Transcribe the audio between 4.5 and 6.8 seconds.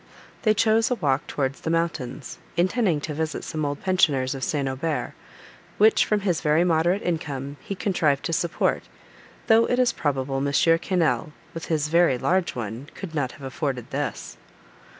Aubert, which, from his very